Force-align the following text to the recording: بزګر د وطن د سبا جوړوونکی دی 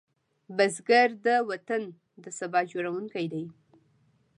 بزګر 0.55 1.09
د 1.25 1.27
وطن 1.49 1.83
د 2.23 2.25
سبا 2.39 2.59
جوړوونکی 2.71 3.25
دی 3.33 3.43